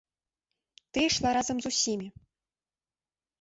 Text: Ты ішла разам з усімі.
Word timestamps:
Ты 0.97 1.03
ішла 1.09 1.29
разам 1.37 1.57
з 1.67 1.73
усімі. 1.75 2.07